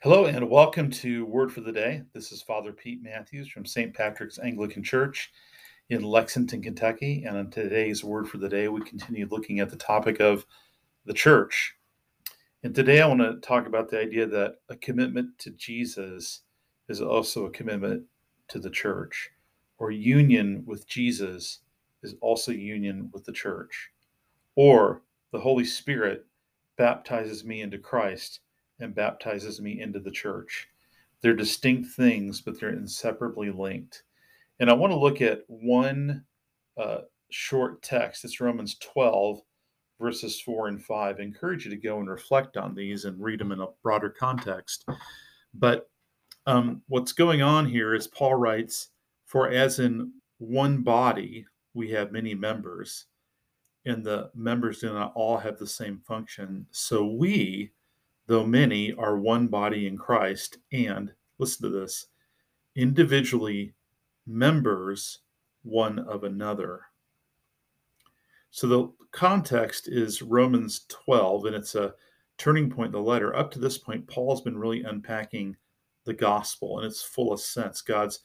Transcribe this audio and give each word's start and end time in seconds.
Hello 0.00 0.26
and 0.26 0.48
welcome 0.48 0.92
to 0.92 1.26
Word 1.26 1.52
for 1.52 1.60
the 1.60 1.72
Day. 1.72 2.02
This 2.14 2.30
is 2.30 2.40
Father 2.40 2.70
Pete 2.70 3.02
Matthews 3.02 3.48
from 3.48 3.66
St. 3.66 3.92
Patrick's 3.92 4.38
Anglican 4.38 4.84
Church 4.84 5.32
in 5.90 6.04
Lexington, 6.04 6.62
Kentucky. 6.62 7.24
And 7.26 7.36
on 7.36 7.50
today's 7.50 8.04
Word 8.04 8.28
for 8.28 8.38
the 8.38 8.48
Day, 8.48 8.68
we 8.68 8.80
continue 8.82 9.26
looking 9.28 9.58
at 9.58 9.70
the 9.70 9.76
topic 9.76 10.20
of 10.20 10.46
the 11.04 11.12
church. 11.12 11.74
And 12.62 12.72
today 12.72 13.00
I 13.00 13.08
want 13.08 13.22
to 13.22 13.40
talk 13.40 13.66
about 13.66 13.90
the 13.90 13.98
idea 13.98 14.24
that 14.28 14.58
a 14.68 14.76
commitment 14.76 15.36
to 15.40 15.50
Jesus 15.50 16.42
is 16.88 17.00
also 17.00 17.46
a 17.46 17.50
commitment 17.50 18.04
to 18.50 18.60
the 18.60 18.70
church, 18.70 19.28
or 19.78 19.90
union 19.90 20.62
with 20.64 20.86
Jesus 20.86 21.62
is 22.04 22.14
also 22.20 22.52
union 22.52 23.10
with 23.12 23.24
the 23.24 23.32
church, 23.32 23.90
or 24.54 25.02
the 25.32 25.40
Holy 25.40 25.64
Spirit 25.64 26.24
baptizes 26.76 27.44
me 27.44 27.62
into 27.62 27.78
Christ 27.78 28.42
and 28.80 28.94
baptizes 28.94 29.60
me 29.60 29.80
into 29.80 30.00
the 30.00 30.10
church. 30.10 30.68
They're 31.20 31.34
distinct 31.34 31.90
things, 31.90 32.40
but 32.40 32.58
they're 32.58 32.70
inseparably 32.70 33.50
linked. 33.50 34.04
And 34.60 34.70
I 34.70 34.72
want 34.72 34.92
to 34.92 34.98
look 34.98 35.20
at 35.20 35.42
one 35.48 36.24
uh, 36.76 37.00
short 37.30 37.82
text. 37.82 38.24
It's 38.24 38.40
Romans 38.40 38.76
12, 38.78 39.40
verses 40.00 40.40
4 40.40 40.68
and 40.68 40.82
5. 40.82 41.16
I 41.18 41.22
encourage 41.22 41.64
you 41.64 41.70
to 41.70 41.76
go 41.76 41.98
and 41.98 42.08
reflect 42.08 42.56
on 42.56 42.74
these 42.74 43.04
and 43.04 43.22
read 43.22 43.40
them 43.40 43.52
in 43.52 43.60
a 43.60 43.68
broader 43.82 44.10
context. 44.10 44.88
But 45.54 45.88
um, 46.46 46.82
what's 46.88 47.12
going 47.12 47.42
on 47.42 47.66
here 47.66 47.94
is 47.94 48.06
Paul 48.06 48.36
writes, 48.36 48.88
For 49.26 49.50
as 49.50 49.80
in 49.80 50.12
one 50.38 50.82
body 50.82 51.44
we 51.74 51.90
have 51.90 52.12
many 52.12 52.34
members, 52.34 53.06
and 53.84 54.04
the 54.04 54.30
members 54.34 54.80
do 54.80 54.92
not 54.92 55.12
all 55.14 55.36
have 55.36 55.58
the 55.58 55.66
same 55.66 56.00
function, 56.06 56.66
so 56.70 57.06
we, 57.06 57.72
though 58.28 58.46
many 58.46 58.92
are 58.92 59.18
one 59.18 59.48
body 59.48 59.88
in 59.88 59.96
Christ, 59.96 60.58
and 60.70 61.12
listen 61.38 61.62
to 61.62 61.80
this 61.80 62.06
individually 62.76 63.74
members 64.26 65.20
one 65.62 65.98
of 65.98 66.22
another. 66.22 66.82
So 68.50 68.66
the 68.66 68.92
context 69.10 69.88
is 69.88 70.22
Romans 70.22 70.82
12, 70.88 71.46
and 71.46 71.56
it's 71.56 71.74
a 71.74 71.94
turning 72.36 72.70
point 72.70 72.88
in 72.88 72.92
the 72.92 73.00
letter. 73.00 73.34
Up 73.34 73.50
to 73.52 73.58
this 73.58 73.78
point, 73.78 74.06
Paul's 74.06 74.42
been 74.42 74.58
really 74.58 74.82
unpacking 74.82 75.56
the 76.04 76.14
gospel 76.14 76.80
in 76.80 76.86
its 76.86 77.02
fullest 77.02 77.52
sense 77.52 77.80
God's 77.80 78.20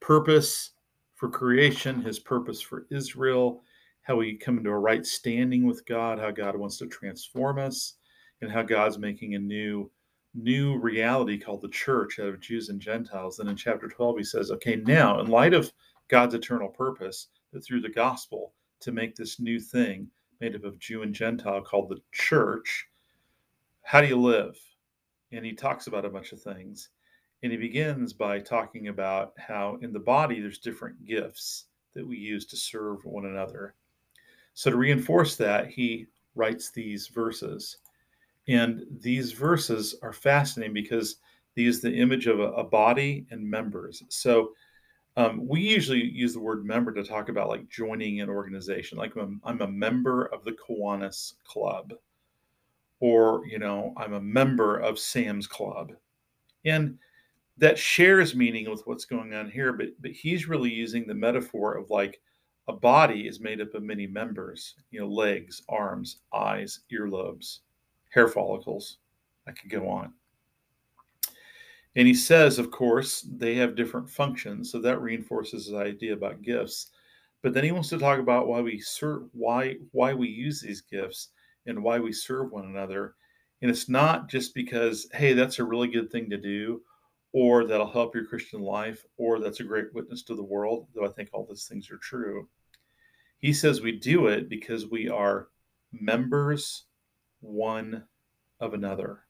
purpose 0.00 0.72
for 1.14 1.28
creation, 1.28 2.02
his 2.02 2.18
purpose 2.18 2.60
for 2.60 2.86
Israel, 2.90 3.62
how 4.02 4.16
we 4.16 4.36
come 4.36 4.58
into 4.58 4.70
a 4.70 4.78
right 4.78 5.06
standing 5.06 5.64
with 5.64 5.86
God, 5.86 6.18
how 6.18 6.30
God 6.30 6.56
wants 6.56 6.76
to 6.78 6.86
transform 6.86 7.58
us, 7.58 7.94
and 8.44 8.52
how 8.52 8.62
God's 8.62 8.98
making 8.98 9.34
a 9.34 9.38
new 9.38 9.90
new 10.34 10.78
reality 10.78 11.38
called 11.38 11.62
the 11.62 11.68
church 11.68 12.18
out 12.18 12.26
of 12.26 12.40
Jews 12.40 12.68
and 12.68 12.80
Gentiles. 12.80 13.36
Then 13.36 13.48
in 13.48 13.56
chapter 13.56 13.88
12 13.88 14.18
he 14.18 14.24
says, 14.24 14.50
okay, 14.50 14.76
now 14.76 15.20
in 15.20 15.28
light 15.28 15.54
of 15.54 15.72
God's 16.08 16.34
eternal 16.34 16.68
purpose 16.68 17.28
that 17.52 17.64
through 17.64 17.82
the 17.82 17.88
gospel 17.88 18.52
to 18.80 18.92
make 18.92 19.14
this 19.14 19.38
new 19.38 19.60
thing 19.60 20.08
made 20.40 20.56
up 20.56 20.64
of 20.64 20.78
Jew 20.78 21.02
and 21.02 21.14
Gentile 21.14 21.62
called 21.62 21.88
the 21.88 22.00
church, 22.12 22.88
how 23.82 24.00
do 24.00 24.08
you 24.08 24.20
live? 24.20 24.58
And 25.30 25.44
he 25.44 25.52
talks 25.52 25.86
about 25.86 26.04
a 26.04 26.10
bunch 26.10 26.32
of 26.32 26.42
things. 26.42 26.90
And 27.42 27.52
he 27.52 27.58
begins 27.58 28.12
by 28.12 28.40
talking 28.40 28.88
about 28.88 29.34
how 29.36 29.78
in 29.82 29.92
the 29.92 30.00
body 30.00 30.40
there's 30.40 30.58
different 30.58 31.04
gifts 31.04 31.66
that 31.94 32.06
we 32.06 32.16
use 32.16 32.46
to 32.46 32.56
serve 32.56 33.04
one 33.04 33.26
another. 33.26 33.74
So 34.54 34.70
to 34.70 34.76
reinforce 34.76 35.36
that, 35.36 35.68
he 35.68 36.06
writes 36.34 36.70
these 36.70 37.08
verses. 37.08 37.78
And 38.48 38.84
these 39.00 39.32
verses 39.32 39.94
are 40.02 40.12
fascinating 40.12 40.74
because 40.74 41.16
these 41.54 41.80
the 41.80 41.94
image 41.94 42.26
of 42.26 42.40
a, 42.40 42.50
a 42.52 42.64
body 42.64 43.26
and 43.30 43.48
members. 43.48 44.02
So 44.08 44.52
um, 45.16 45.46
we 45.46 45.60
usually 45.60 46.02
use 46.02 46.34
the 46.34 46.40
word 46.40 46.64
member 46.64 46.92
to 46.92 47.04
talk 47.04 47.28
about 47.28 47.48
like 47.48 47.68
joining 47.68 48.20
an 48.20 48.28
organization. 48.28 48.98
Like 48.98 49.14
I'm, 49.16 49.40
I'm 49.44 49.62
a 49.62 49.68
member 49.68 50.26
of 50.26 50.44
the 50.44 50.52
Kiwanis 50.52 51.34
Club, 51.44 51.94
or 53.00 53.46
you 53.46 53.58
know, 53.58 53.94
I'm 53.96 54.14
a 54.14 54.20
member 54.20 54.78
of 54.78 54.98
Sam's 54.98 55.46
Club, 55.46 55.92
and 56.64 56.98
that 57.56 57.78
shares 57.78 58.34
meaning 58.34 58.68
with 58.68 58.82
what's 58.86 59.04
going 59.04 59.32
on 59.34 59.48
here. 59.48 59.72
But 59.72 59.90
but 60.00 60.10
he's 60.10 60.48
really 60.48 60.72
using 60.72 61.06
the 61.06 61.14
metaphor 61.14 61.76
of 61.76 61.90
like 61.90 62.20
a 62.66 62.72
body 62.72 63.28
is 63.28 63.40
made 63.40 63.60
up 63.60 63.74
of 63.74 63.84
many 63.84 64.08
members. 64.08 64.74
You 64.90 65.00
know, 65.00 65.06
legs, 65.06 65.62
arms, 65.68 66.18
eyes, 66.32 66.80
earlobes 66.92 67.60
hair 68.14 68.28
follicles. 68.28 68.98
I 69.46 69.52
could 69.52 69.70
go 69.70 69.88
on. 69.88 70.14
And 71.96 72.08
he 72.08 72.14
says, 72.14 72.58
of 72.58 72.70
course, 72.70 73.26
they 73.36 73.54
have 73.56 73.76
different 73.76 74.08
functions, 74.08 74.70
so 74.70 74.80
that 74.80 75.00
reinforces 75.00 75.66
his 75.66 75.74
idea 75.74 76.12
about 76.12 76.42
gifts. 76.42 76.90
But 77.42 77.52
then 77.52 77.64
he 77.64 77.72
wants 77.72 77.90
to 77.90 77.98
talk 77.98 78.18
about 78.18 78.48
why 78.48 78.60
we 78.60 78.80
serve, 78.80 79.24
why 79.32 79.76
why 79.92 80.14
we 80.14 80.28
use 80.28 80.60
these 80.60 80.80
gifts, 80.80 81.28
and 81.66 81.82
why 81.82 81.98
we 81.98 82.12
serve 82.12 82.50
one 82.50 82.64
another. 82.64 83.14
And 83.62 83.70
it's 83.70 83.88
not 83.88 84.28
just 84.28 84.54
because, 84.54 85.08
hey, 85.12 85.34
that's 85.34 85.58
a 85.58 85.64
really 85.64 85.88
good 85.88 86.10
thing 86.10 86.30
to 86.30 86.36
do, 86.36 86.82
or 87.32 87.64
that'll 87.64 87.90
help 87.90 88.14
your 88.14 88.24
Christian 88.24 88.60
life, 88.60 89.04
or 89.16 89.38
that's 89.38 89.60
a 89.60 89.64
great 89.64 89.92
witness 89.92 90.22
to 90.24 90.34
the 90.34 90.42
world. 90.42 90.88
Though 90.94 91.04
I 91.04 91.10
think 91.10 91.28
all 91.32 91.46
those 91.46 91.66
things 91.66 91.90
are 91.90 91.98
true. 91.98 92.48
He 93.38 93.52
says 93.52 93.82
we 93.82 93.92
do 93.92 94.28
it 94.28 94.48
because 94.48 94.86
we 94.86 95.08
are 95.08 95.48
members 95.92 96.84
one 97.44 98.04
of 98.60 98.74
another. 98.74 99.20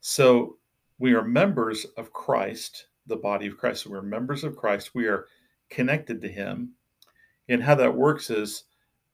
So 0.00 0.58
we 0.98 1.14
are 1.14 1.24
members 1.24 1.84
of 1.96 2.12
Christ, 2.12 2.86
the 3.06 3.16
body 3.16 3.46
of 3.46 3.58
Christ. 3.58 3.84
So 3.84 3.90
we're 3.90 4.02
members 4.02 4.44
of 4.44 4.56
Christ. 4.56 4.94
We 4.94 5.06
are 5.06 5.26
connected 5.70 6.20
to 6.22 6.28
Him. 6.28 6.72
And 7.48 7.62
how 7.62 7.74
that 7.74 7.94
works 7.94 8.30
is 8.30 8.64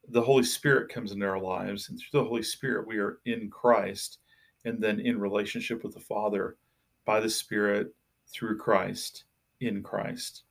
the 0.08 0.22
Holy 0.22 0.42
Spirit 0.42 0.92
comes 0.92 1.12
into 1.12 1.26
our 1.26 1.40
lives. 1.40 1.88
And 1.88 1.98
through 1.98 2.20
the 2.20 2.28
Holy 2.28 2.42
Spirit, 2.42 2.86
we 2.86 2.98
are 2.98 3.18
in 3.24 3.50
Christ 3.50 4.18
and 4.64 4.82
then 4.82 5.00
in 5.00 5.18
relationship 5.18 5.82
with 5.82 5.94
the 5.94 6.00
Father 6.00 6.56
by 7.04 7.20
the 7.20 7.30
Spirit 7.30 7.94
through 8.26 8.58
Christ, 8.58 9.24
in 9.60 9.82
Christ. 9.82 10.42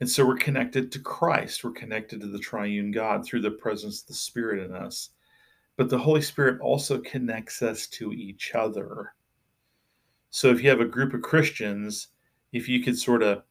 And 0.00 0.08
so 0.08 0.26
we're 0.26 0.36
connected 0.36 0.90
to 0.92 0.98
Christ. 0.98 1.62
We're 1.62 1.72
connected 1.72 2.20
to 2.20 2.26
the 2.26 2.38
triune 2.38 2.90
God 2.90 3.24
through 3.24 3.42
the 3.42 3.52
presence 3.52 4.00
of 4.00 4.08
the 4.08 4.14
Spirit 4.14 4.64
in 4.64 4.74
us 4.74 5.10
but 5.76 5.88
the 5.88 5.98
Holy 5.98 6.22
Spirit 6.22 6.60
also 6.60 6.98
connects 6.98 7.62
us 7.62 7.86
to 7.88 8.12
each 8.12 8.54
other. 8.54 9.14
So 10.30 10.48
if 10.48 10.62
you 10.62 10.68
have 10.70 10.80
a 10.80 10.86
group 10.86 11.14
of 11.14 11.22
Christians, 11.22 12.08
if 12.52 12.68
you 12.68 12.82
could 12.82 12.98
sort 12.98 13.22
of 13.22 13.42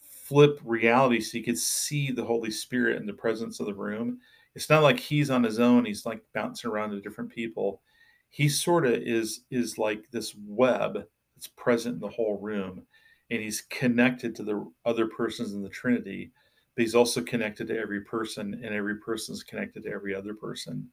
flip 0.00 0.60
reality 0.64 1.20
so 1.20 1.38
you 1.38 1.44
could 1.44 1.58
see 1.58 2.12
the 2.12 2.24
Holy 2.24 2.50
Spirit 2.50 2.96
in 2.96 3.06
the 3.06 3.12
presence 3.12 3.60
of 3.60 3.66
the 3.66 3.74
room, 3.74 4.20
it's 4.54 4.70
not 4.70 4.82
like 4.82 4.98
he's 4.98 5.30
on 5.30 5.42
his 5.42 5.58
own, 5.58 5.84
he's 5.84 6.06
like 6.06 6.22
bouncing 6.34 6.70
around 6.70 6.90
to 6.90 7.00
different 7.00 7.30
people. 7.30 7.82
He 8.28 8.48
sort 8.48 8.86
of 8.86 8.94
is 8.94 9.42
is 9.50 9.78
like 9.78 10.08
this 10.10 10.34
web 10.46 11.04
that's 11.34 11.48
present 11.48 11.96
in 11.96 12.00
the 12.00 12.08
whole 12.08 12.38
room 12.38 12.82
and 13.30 13.40
he's 13.40 13.62
connected 13.62 14.34
to 14.34 14.42
the 14.42 14.70
other 14.84 15.06
persons 15.06 15.52
in 15.52 15.62
the 15.62 15.68
Trinity, 15.68 16.32
but 16.74 16.82
he's 16.82 16.94
also 16.94 17.22
connected 17.22 17.68
to 17.68 17.78
every 17.78 18.00
person 18.02 18.60
and 18.64 18.74
every 18.74 18.96
person 18.96 19.32
is 19.32 19.42
connected 19.42 19.84
to 19.84 19.90
every 19.90 20.14
other 20.14 20.34
person 20.34 20.88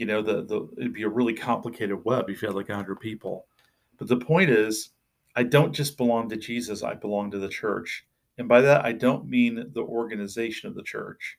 you 0.00 0.06
know 0.06 0.22
the, 0.22 0.42
the 0.42 0.66
it'd 0.78 0.94
be 0.94 1.02
a 1.02 1.08
really 1.08 1.34
complicated 1.34 2.02
web 2.06 2.30
if 2.30 2.40
you 2.40 2.48
had 2.48 2.54
like 2.54 2.70
100 2.70 2.98
people. 2.98 3.46
But 3.98 4.08
the 4.08 4.16
point 4.16 4.48
is 4.48 4.90
i 5.36 5.42
don't 5.42 5.74
just 5.74 5.98
belong 5.98 6.28
to 6.30 6.36
jesus 6.36 6.82
i 6.82 6.94
belong 6.94 7.30
to 7.30 7.38
the 7.38 7.50
church. 7.50 8.06
And 8.38 8.48
by 8.48 8.62
that 8.62 8.82
i 8.82 8.92
don't 8.92 9.28
mean 9.28 9.70
the 9.74 9.82
organization 9.82 10.70
of 10.70 10.74
the 10.74 10.82
church. 10.82 11.38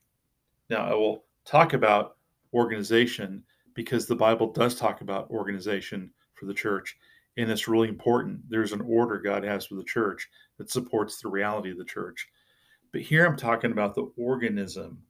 Now 0.70 0.86
i 0.86 0.94
will 0.94 1.26
talk 1.44 1.74
about 1.74 2.18
organization 2.54 3.44
because 3.74 4.06
the 4.06 4.16
bible 4.16 4.54
does 4.54 4.76
talk 4.76 5.02
about 5.02 5.32
organization 5.32 6.12
for 6.36 6.46
the 6.46 6.54
church 6.54 6.98
and 7.38 7.50
it's 7.50 7.68
really 7.68 7.88
important. 7.88 8.42
There's 8.48 8.74
an 8.74 8.82
order 8.82 9.18
god 9.18 9.44
has 9.44 9.66
for 9.66 9.74
the 9.74 9.84
church 9.84 10.30
that 10.60 10.70
supports 10.70 11.20
the 11.20 11.30
reality 11.30 11.72
of 11.72 11.80
the 11.80 11.86
church. 11.86 12.30
But 12.92 13.02
here 13.02 13.26
i'm 13.26 13.38
talking 13.38 13.72
about 13.72 13.96
the 13.96 14.12
organism 14.18 15.02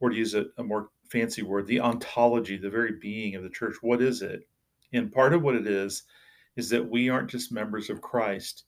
or 0.00 0.10
to 0.10 0.16
use 0.16 0.34
a, 0.34 0.46
a 0.58 0.64
more 0.64 0.88
fancy 1.10 1.42
word, 1.42 1.66
the 1.66 1.80
ontology, 1.80 2.56
the 2.56 2.70
very 2.70 2.92
being 2.92 3.34
of 3.34 3.42
the 3.42 3.50
church. 3.50 3.76
What 3.82 4.00
is 4.00 4.22
it? 4.22 4.46
And 4.92 5.12
part 5.12 5.34
of 5.34 5.42
what 5.42 5.56
it 5.56 5.66
is, 5.66 6.04
is 6.56 6.68
that 6.70 6.88
we 6.88 7.08
aren't 7.08 7.30
just 7.30 7.52
members 7.52 7.90
of 7.90 8.00
Christ, 8.00 8.64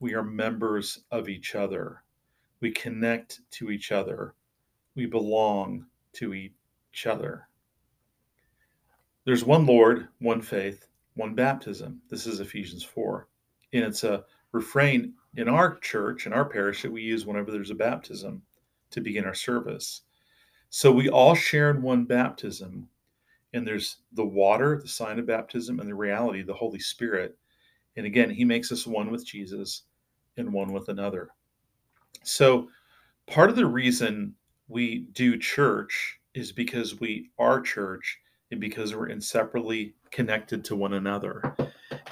we 0.00 0.14
are 0.14 0.22
members 0.22 1.00
of 1.10 1.28
each 1.28 1.54
other. 1.54 2.02
We 2.60 2.70
connect 2.70 3.40
to 3.52 3.70
each 3.70 3.92
other, 3.92 4.34
we 4.94 5.06
belong 5.06 5.86
to 6.14 6.34
each 6.34 7.06
other. 7.06 7.48
There's 9.24 9.44
one 9.44 9.66
Lord, 9.66 10.08
one 10.20 10.40
faith, 10.40 10.88
one 11.14 11.34
baptism. 11.34 12.00
This 12.08 12.26
is 12.26 12.40
Ephesians 12.40 12.84
4. 12.84 13.28
And 13.72 13.84
it's 13.84 14.04
a 14.04 14.24
refrain 14.52 15.14
in 15.36 15.48
our 15.48 15.76
church, 15.78 16.26
in 16.26 16.32
our 16.32 16.48
parish, 16.48 16.82
that 16.82 16.92
we 16.92 17.02
use 17.02 17.26
whenever 17.26 17.50
there's 17.50 17.70
a 17.70 17.74
baptism 17.74 18.42
to 18.90 19.00
begin 19.00 19.24
our 19.24 19.34
service. 19.34 20.02
So 20.76 20.92
we 20.92 21.08
all 21.08 21.34
share 21.34 21.70
in 21.70 21.80
one 21.80 22.04
baptism, 22.04 22.86
and 23.54 23.66
there's 23.66 24.02
the 24.12 24.26
water, 24.26 24.78
the 24.78 24.86
sign 24.86 25.18
of 25.18 25.24
baptism, 25.24 25.80
and 25.80 25.88
the 25.88 25.94
reality, 25.94 26.42
the 26.42 26.52
Holy 26.52 26.80
Spirit. 26.80 27.34
And 27.96 28.04
again, 28.04 28.28
he 28.28 28.44
makes 28.44 28.70
us 28.70 28.86
one 28.86 29.10
with 29.10 29.24
Jesus 29.24 29.84
and 30.36 30.52
one 30.52 30.74
with 30.74 30.90
another. 30.90 31.30
So, 32.24 32.68
part 33.26 33.48
of 33.48 33.56
the 33.56 33.64
reason 33.64 34.34
we 34.68 35.08
do 35.14 35.38
church 35.38 36.20
is 36.34 36.52
because 36.52 37.00
we 37.00 37.30
are 37.38 37.62
church 37.62 38.18
and 38.50 38.60
because 38.60 38.94
we're 38.94 39.08
inseparably 39.08 39.94
connected 40.10 40.62
to 40.66 40.76
one 40.76 40.92
another. 40.92 41.56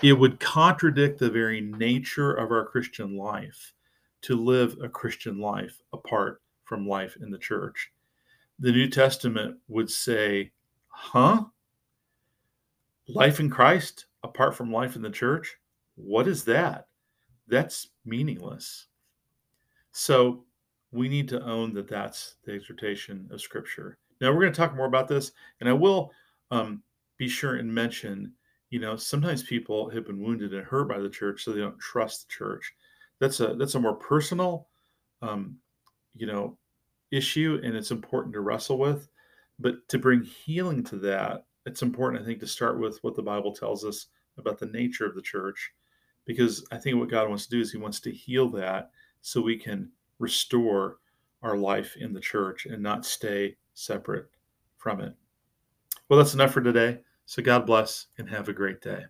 It 0.01 0.15
would 0.15 0.41
contradict 0.41 1.19
the 1.19 1.29
very 1.29 1.61
nature 1.61 2.33
of 2.33 2.51
our 2.51 2.65
Christian 2.65 3.15
life 3.15 3.75
to 4.23 4.43
live 4.43 4.79
a 4.83 4.89
Christian 4.89 5.39
life 5.39 5.83
apart 5.93 6.41
from 6.65 6.89
life 6.89 7.19
in 7.21 7.31
the 7.31 7.37
church. 7.37 7.91
The 8.59 8.73
New 8.73 8.89
Testament 8.89 9.59
would 9.69 9.91
say, 9.91 10.53
huh? 10.89 11.45
Life 13.09 13.41
in 13.41 13.51
Christ 13.51 14.07
apart 14.25 14.57
from 14.57 14.73
life 14.73 14.97
in 14.97 15.03
the 15.03 15.11
church? 15.11 15.57
What 15.95 16.27
is 16.27 16.43
that? 16.45 16.89
That's 17.47 17.89
meaningless. 18.05 18.87
So 19.93 20.45
we 20.91 21.09
need 21.09 21.29
to 21.29 21.45
own 21.45 21.73
that 21.75 21.89
that's 21.89 22.37
the 22.45 22.53
exhortation 22.53 23.29
of 23.31 23.41
Scripture. 23.41 23.99
Now 24.21 24.33
we're 24.33 24.41
going 24.41 24.53
to 24.53 24.57
talk 24.57 24.75
more 24.75 24.87
about 24.87 25.07
this, 25.07 25.33
and 25.61 25.69
I 25.69 25.73
will 25.73 26.11
um, 26.51 26.83
be 27.17 27.29
sure 27.29 27.57
and 27.57 27.73
mention. 27.73 28.33
You 28.71 28.81
know, 28.81 28.97
sometimes 28.97 29.45
people 29.45 29.89
have 29.91 30.07
been 30.07 30.21
wounded 30.21 30.53
and 30.53 30.65
hurt 30.65 30.89
by 30.89 30.99
the 30.99 31.09
church, 31.09 31.45
so 31.45 31.53
they 31.53 31.61
don't 31.61 31.79
trust 31.79 32.27
the 32.27 32.33
church. 32.33 32.75
That's 33.21 33.39
a 33.39 33.55
that's 33.55 33.77
a 33.77 33.81
more 33.81 33.95
personal, 33.95 34.67
um, 35.23 35.57
you 36.17 36.27
know, 36.27 36.59
issue, 37.11 37.61
and 37.63 37.75
it's 37.75 37.91
important 37.91 38.35
to 38.35 38.41
wrestle 38.41 38.79
with. 38.79 39.09
But 39.59 39.89
to 39.89 39.99
bring 39.99 40.23
healing 40.23 40.83
to 40.85 40.97
that, 40.97 41.45
it's 41.67 41.83
important, 41.83 42.23
I 42.23 42.27
think, 42.27 42.41
to 42.41 42.47
start 42.47 42.79
with 42.81 42.99
what 43.03 43.15
the 43.15 43.23
Bible 43.23 43.53
tells 43.53 43.85
us 43.85 44.07
about 44.37 44.59
the 44.59 44.67
nature 44.67 45.07
of 45.07 45.15
the 45.15 45.23
church, 45.23 45.73
because 46.25 46.67
I 46.73 46.77
think 46.77 46.99
what 46.99 47.11
God 47.11 47.29
wants 47.29 47.45
to 47.45 47.51
do 47.51 47.61
is 47.61 47.71
He 47.71 47.79
wants 47.79 48.01
to 48.01 48.11
heal 48.11 48.49
that 48.51 48.91
so 49.21 49.41
we 49.41 49.57
can 49.57 49.91
restore 50.19 50.99
our 51.43 51.57
life 51.57 51.97
in 51.97 52.13
the 52.13 52.21
church 52.21 52.67
and 52.67 52.83
not 52.83 53.05
stay 53.07 53.57
separate 53.75 54.29
from 54.77 55.01
it. 55.01 55.15
Well, 56.09 56.19
that's 56.19 56.35
enough 56.35 56.53
for 56.53 56.61
today. 56.61 57.01
So 57.27 57.43
God 57.43 57.67
bless 57.67 58.07
and 58.19 58.29
have 58.29 58.49
a 58.49 58.53
great 58.53 58.81
day. 58.81 59.05